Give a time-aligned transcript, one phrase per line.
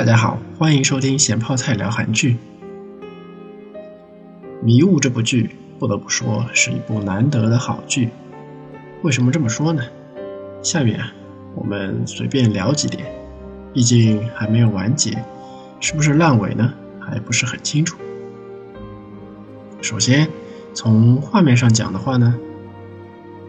[0.00, 2.32] 大家好，欢迎收听咸泡菜聊韩剧。
[4.62, 8.08] 《迷雾》这部剧，不得不说是一部难得的好剧。
[9.02, 9.82] 为什么这么说呢？
[10.62, 11.12] 下面啊，
[11.54, 13.04] 我们随便聊几点，
[13.74, 15.22] 毕竟还没有完结，
[15.80, 16.72] 是不是烂尾呢？
[16.98, 17.98] 还不是很清楚。
[19.82, 20.26] 首先，
[20.72, 22.34] 从画面上讲的话呢，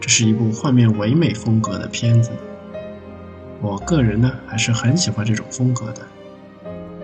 [0.02, 2.30] 这是一部画面唯美风格的片子。
[3.61, 6.05] 我个人呢，还是很喜欢这种风格的。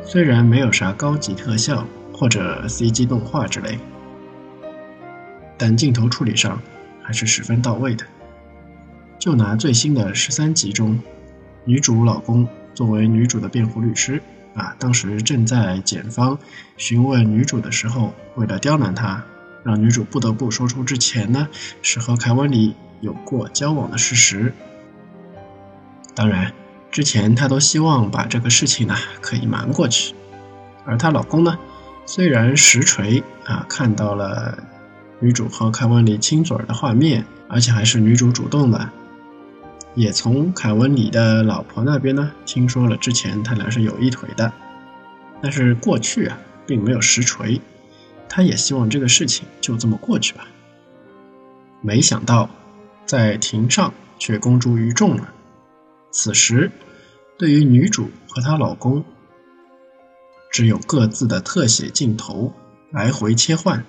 [0.09, 3.77] 虽然没有啥高级特效或者 CG 动画之类，
[5.57, 6.61] 但镜头处理上
[7.03, 8.05] 还是十分到位的。
[9.19, 10.97] 就拿最新的十三集中，
[11.65, 14.21] 女主老公作为女主的辩护律师
[14.55, 16.39] 啊，当时正在检方
[16.77, 19.21] 询问女主的时候，为了刁难她，
[19.65, 21.49] 让女主不得不说出之前呢
[21.81, 24.53] 是和凯文里有过交往的事实。
[26.15, 26.53] 当然。
[26.97, 30.15] 之前她都希望把这个事情呢可以瞒过去，
[30.83, 31.55] 而她老公呢，
[32.07, 34.57] 虽然实锤啊看到了
[35.19, 38.89] 女主和凯文里亲嘴的画面，而且还是女主主动的，
[39.93, 44.51] 也从凯文里的老婆那边呢听说了之前他俩是有一腿的，
[45.39, 47.61] 但是过去啊并没有实锤，
[48.27, 50.47] 他也希望这个事情就这么过去吧，
[51.79, 52.49] 没想到
[53.05, 55.29] 在庭上却公诸于众了。
[56.09, 56.71] 此时，
[57.37, 59.05] 对于女主和她老公，
[60.51, 62.51] 只有各自的特写镜头
[62.91, 63.83] 来回切换。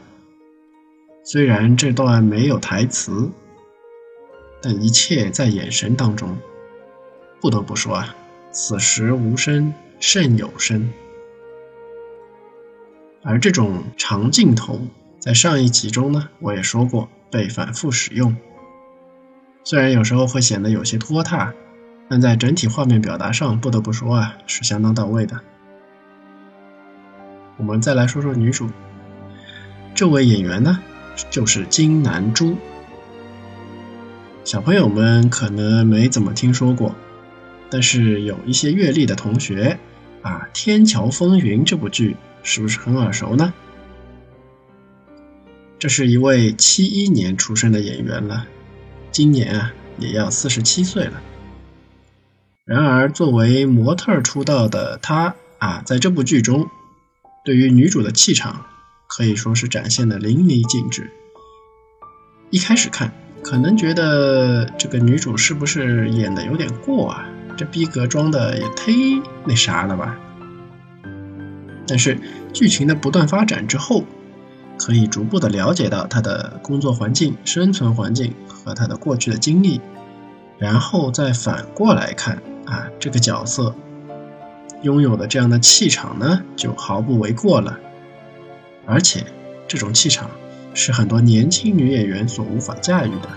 [1.24, 3.30] 虽然这段没有台词，
[4.62, 6.36] 但一切在眼神当中。
[7.40, 8.14] 不得不说啊，
[8.50, 10.92] 此时无声胜有声。
[13.22, 14.80] 而这种长镜头，
[15.18, 18.36] 在上一集中呢，我也说过被反复使用，
[19.64, 21.54] 虽然有时候会显得有些拖沓。
[22.08, 25.38] 但在整体画面表达上，不得不说啊，是相当到位的。
[27.58, 28.68] 我们再来说说女主，
[29.94, 30.78] 这位演员呢，
[31.28, 32.56] 就是金南珠。
[34.44, 36.94] 小朋友们可能没怎么听说过，
[37.68, 39.78] 但是有一些阅历的同学
[40.22, 43.52] 啊，《天桥风云》这部剧是不是很耳熟呢？
[45.78, 48.46] 这是一位七一年出生的演员了，
[49.12, 51.20] 今年啊也要四十七岁了。
[52.68, 56.68] 然而，作为模特出道的她啊，在这部剧中，
[57.42, 58.66] 对于女主的气场
[59.06, 61.10] 可以说是展现的淋漓尽致。
[62.50, 63.10] 一开始看，
[63.42, 67.24] 可能觉得这个女主是不是演的有点过啊？
[67.56, 70.18] 这逼格装的也忒那啥了吧？
[71.86, 72.20] 但是
[72.52, 74.04] 剧情的不断发展之后，
[74.78, 79.80] 可以逐步的了解到她的工作环境、生存环境和她的过去的经历，
[80.58, 82.42] 然后再反过来看。
[82.68, 83.74] 啊，这个角色
[84.82, 87.78] 拥有的这样的气场呢，就毫不为过了。
[88.84, 89.24] 而且，
[89.66, 90.30] 这种气场
[90.74, 93.28] 是很多年轻女演员所无法驾驭的。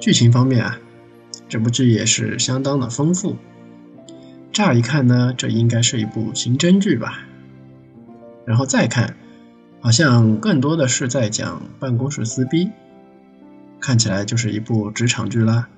[0.00, 0.78] 剧情方面啊，
[1.48, 3.36] 这部剧也是相当的丰富。
[4.52, 7.20] 乍一看呢，这应该是一部刑侦剧吧？
[8.44, 9.16] 然后再看，
[9.80, 12.70] 好像更多的是在讲办公室撕逼，
[13.78, 15.68] 看起来就是一部职场剧啦。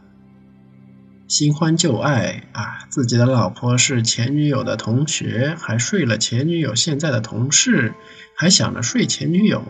[1.27, 7.95] 新欢旧爱啊，自己的老婆是前女友的同学，还睡了前女友现在的同事，
[8.37, 9.65] 还想着睡前女友。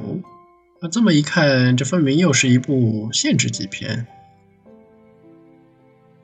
[0.81, 4.07] 那这么一看，这分明又是一部限制级片。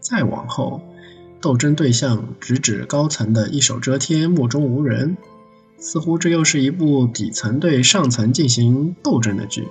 [0.01, 0.83] 再往后，
[1.41, 5.17] 斗争对象直指高层的一手遮天，目中无人，
[5.79, 9.69] 似乎这又是一部底层对上层进行斗争的剧。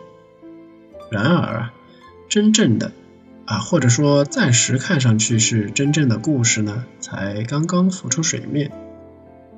[1.11, 1.69] 然而，
[2.29, 2.93] 真正的。
[3.49, 8.71] 啊，或者说暂时看上去是真正的故事呢，才刚刚浮出水面。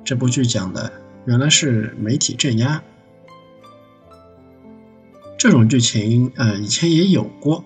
[0.02, 0.90] 这部剧讲的
[1.26, 2.82] 原来是媒体镇压，
[5.36, 7.64] 这种剧情呃以前也有过。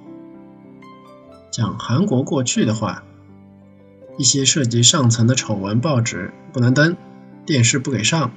[1.53, 3.05] 讲韩国过去的话，
[4.19, 6.97] 一些涉及上层的丑闻，报纸不能登，
[7.47, 8.33] 电视不给上，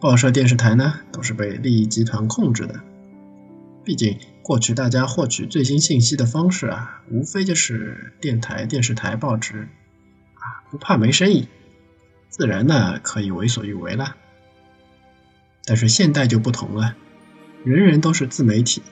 [0.00, 2.80] 报社、电视台呢都是被利益集团控制的。
[3.84, 9.68] 毕竟，过去大家获取最新信息的方式啊，无非就是电台、电视台、报纸，
[10.34, 11.48] 啊，不怕没生意，
[12.28, 14.16] 自然呢可以为所欲为了。
[15.64, 16.94] 但是现代就不同了，
[17.64, 18.82] 人人都是自媒体，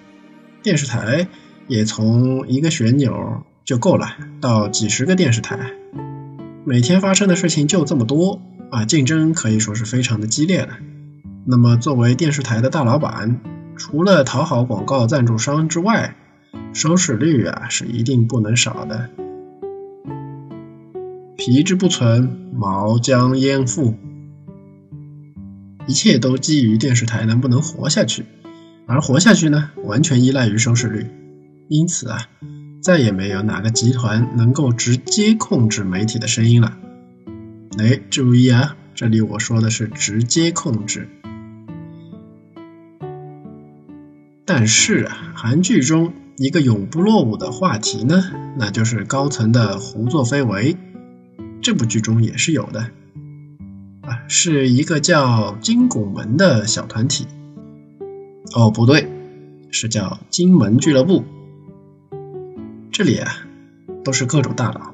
[0.62, 1.28] 电视台
[1.68, 5.72] 也从一个旋钮就够了，到几十个电视台，
[6.64, 10.78] 每天发生的事情就这么多啊，竞争可以说是非常的激烈了。
[11.46, 13.40] 那么，作为电视台的大老板，
[13.80, 16.14] 除了讨好广告赞助商之外，
[16.74, 19.08] 收视率啊是一定不能少的。
[21.38, 23.94] 皮之不存，毛将焉附？
[25.86, 28.26] 一切都基于电视台能不能活下去，
[28.86, 31.06] 而活下去呢，完全依赖于收视率。
[31.70, 32.28] 因此啊，
[32.82, 36.76] 再也没有哪个集团能够直接控制媒体的声音了。
[37.78, 41.08] 哎，注意啊，这里我说的是直接控制。
[44.60, 48.22] 但是啊，韩剧中一个永不落伍的话题呢，
[48.58, 50.76] 那就是高层的胡作非为。
[51.62, 52.80] 这部剧中也是有的
[54.02, 54.20] 啊。
[54.28, 57.26] 是一个叫金拱门的小团体。
[58.54, 59.10] 哦，不对，
[59.70, 61.24] 是叫金门俱乐部。
[62.92, 63.32] 这里啊，
[64.04, 64.92] 都是各种大佬，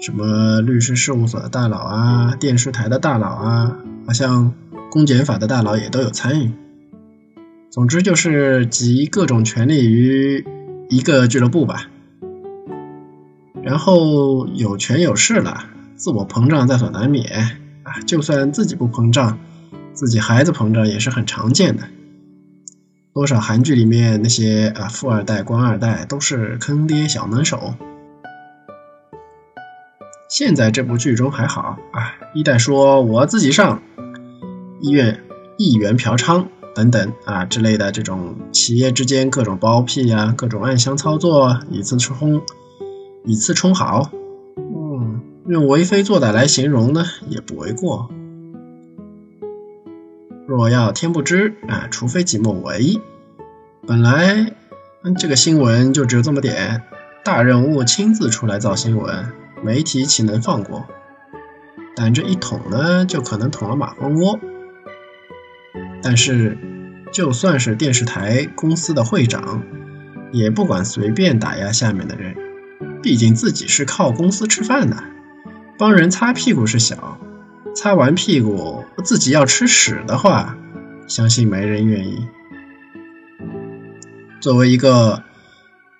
[0.00, 3.76] 什么律师事务所的大佬啊，电视台的大佬啊，
[4.08, 4.52] 好像
[4.90, 6.50] 公检法的大佬也都有参与。
[7.72, 10.44] 总之就是集各种权利于
[10.90, 11.88] 一个俱乐部吧。
[13.62, 15.64] 然后有权有势了，
[15.94, 17.58] 自我膨胀在所难免。
[17.82, 19.38] 啊，就算自己不膨胀，
[19.94, 21.84] 自己孩子膨胀也是很常见的。
[23.14, 27.72] 多少韩剧里面那些啊富二代、官二代都是坑爹小能手。
[30.28, 33.82] 现在这部剧中还好啊，一代说我自己上，
[34.82, 35.22] 医院
[35.56, 42.42] 议员嫖娼等等啊之类的这种企业之间各种包庇呀、各种暗箱操作，以次充
[43.24, 44.10] 以次充好。
[44.56, 48.08] 嗯用为非作歹来形容呢，也不为过。
[50.46, 53.00] 若要天不知啊，除非己莫为。
[53.86, 54.54] 本来
[55.18, 56.82] 这个新闻就只有这么点，
[57.24, 59.32] 大人物亲自出来造新闻，
[59.64, 60.86] 媒体岂能放过？
[61.96, 64.38] 但这一捅呢，就可能捅了马蜂窝。
[66.02, 66.58] 但是，
[67.12, 69.62] 就算是电视台公司的会长，
[70.32, 72.34] 也不管随便打压下面的人，
[73.02, 75.04] 毕竟自己是靠公司吃饭的。
[75.78, 77.18] 帮人擦屁股是小，
[77.74, 80.56] 擦完屁股自己要吃屎的话，
[81.06, 82.26] 相信没人愿意。
[84.40, 85.22] 作为一个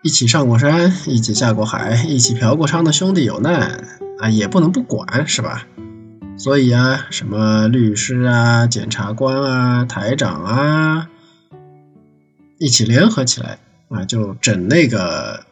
[0.02, 3.84] 一起上过山、一起下过海、一起嫖过娼的兄弟有难
[4.18, 5.66] 啊，也不能不管，是吧？
[6.42, 11.08] 所以啊，什么律师啊、检察官啊、台长啊，
[12.58, 15.46] 一起联合起来啊，就整那个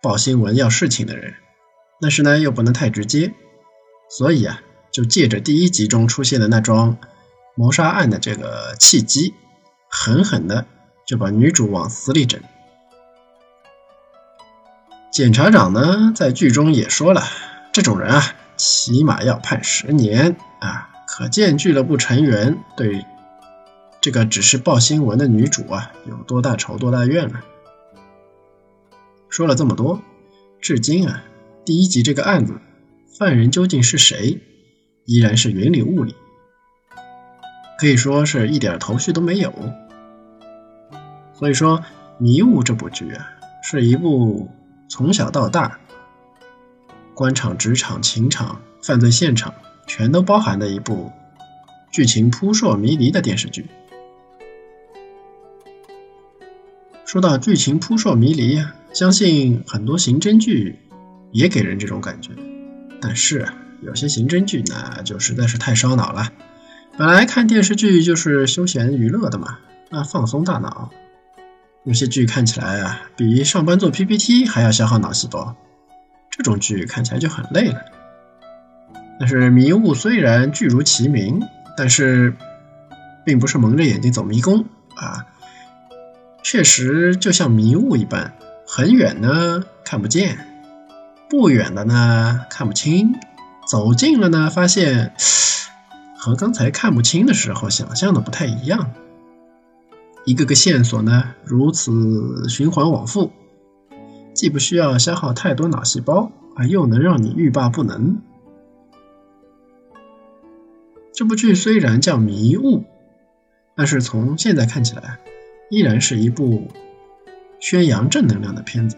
[0.00, 1.34] 报新闻要事情的人，
[2.00, 3.34] 但是呢，又不能太直接。
[4.08, 6.96] 所以啊，就借着第一集中出现的那桩
[7.54, 9.34] 谋杀案的这个契机，
[9.90, 10.64] 狠狠的
[11.06, 12.40] 就把女主往死里整。
[15.12, 17.22] 检察长呢，在剧中也说了，
[17.70, 20.88] 这种人啊，起码要判十年啊！
[21.04, 23.04] 可见俱乐部成员对
[24.00, 27.40] 这个只是报新闻的女主啊，有多大仇多大怨了。
[29.28, 30.00] 说了这么多，
[30.60, 31.24] 至今啊，
[31.64, 32.54] 第一集这个案子。
[33.18, 34.40] 犯人究竟是谁，
[35.06, 36.14] 依然是云里雾里，
[37.80, 39.52] 可以说是一点头绪都没有。
[41.34, 41.80] 所以说，
[42.18, 43.26] 《迷雾》这部剧啊，
[43.64, 44.48] 是一部
[44.88, 45.80] 从小到大，
[47.14, 49.54] 官场、职场、情场、犯罪现场
[49.86, 51.12] 全都包含的一部
[51.90, 53.66] 剧情扑朔迷离的电视剧。
[57.04, 58.64] 说到剧情扑朔迷离，
[58.94, 60.78] 相信很多刑侦剧
[61.30, 62.30] 也给人这种感觉。
[63.00, 63.46] 但是
[63.82, 66.30] 有些刑侦剧呢，就实在是太烧脑了。
[66.96, 69.58] 本来看电视剧就是休闲娱乐的嘛，
[69.90, 70.90] 那，放松大脑。
[71.84, 75.56] 有些剧看起来啊，比上班做 PPT 还要消耗脑细胞，
[76.36, 77.80] 这种剧看起来就很累了。
[79.20, 81.42] 但是《迷雾》虽然剧如其名，
[81.76, 82.34] 但是
[83.24, 84.64] 并不是蒙着眼睛走迷宫
[84.96, 85.26] 啊，
[86.42, 88.34] 确实就像迷雾一般，
[88.66, 90.48] 很远呢看不见。
[91.28, 93.14] 不远的呢看不清，
[93.66, 95.14] 走近了呢发现
[96.16, 98.90] 和刚才看不清的时候想象的不太一样。
[100.24, 103.32] 一个个线索呢如此循环往复，
[104.34, 108.20] 既不需要消耗太多脑细胞，啊又能让你欲罢不能。
[111.12, 112.84] 这部剧虽然叫迷雾，
[113.74, 115.18] 但是从现在看起来，
[115.70, 116.68] 依然是一部
[117.60, 118.96] 宣扬正能量的片子。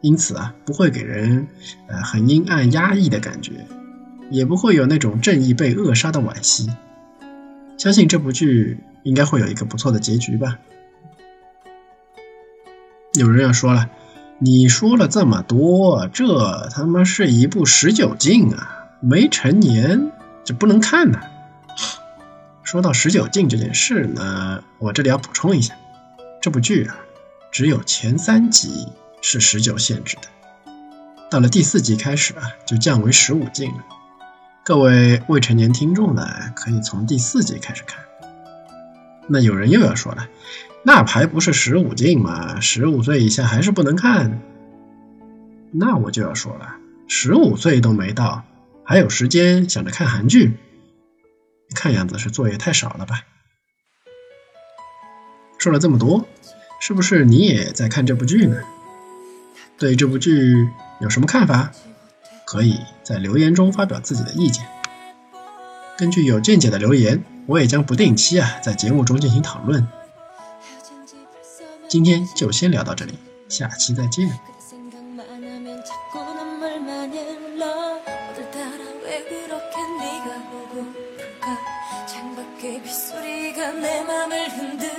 [0.00, 1.48] 因此啊，不会给人
[1.88, 3.66] 呃很阴暗压抑的感觉，
[4.30, 6.70] 也不会有那种正义被扼杀的惋惜。
[7.76, 10.58] 相信这部剧应该会有一个不错的结局吧。
[13.14, 13.88] 有人要说了，
[14.38, 20.12] 你说了这么多，这他妈是一部十九禁啊，没成年
[20.44, 21.20] 就不能看呢。
[22.62, 25.74] 说到十九禁这件事呢，我这里要补充一下，
[26.42, 26.96] 这部剧啊，
[27.50, 28.88] 只有前三集。
[29.26, 30.28] 是十九限制的，
[31.30, 33.78] 到了第四集开始啊，就降为十五禁了。
[34.62, 38.04] 各位未成年听众呢，可以从第四集开始看。
[39.26, 40.28] 那有人又要说了，
[40.82, 42.60] 那牌不是十五禁吗？
[42.60, 44.40] 十五岁以下还是不能看。
[45.72, 46.76] 那我就要说了，
[47.08, 48.44] 十五岁都没到，
[48.84, 50.56] 还有时间想着看韩剧，
[51.74, 53.22] 看样子是作业太少了吧？
[55.58, 56.26] 说了这么多，
[56.80, 58.58] 是不是你也在看这部剧呢？
[59.78, 60.68] 对这部剧
[61.00, 61.72] 有什么看法？
[62.46, 64.66] 可以在留言中发表自己的意见。
[65.96, 69.87] 根据有见解的留言，我也将不定期啊在节目中进行讨论。
[71.87, 73.17] 今天就先聊到这里，
[73.47, 74.29] 下期再见。
[82.05, 84.89] 창밖에 빗소리가 내 맘을 흔들